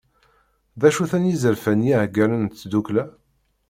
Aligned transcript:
D 0.79 0.81
acu-ten 0.87 1.29
yizerfan 1.29 1.77
n 1.83 1.87
yiɛeggalen 1.87 2.41
n 2.43 2.49
tddukkla? 2.49 3.03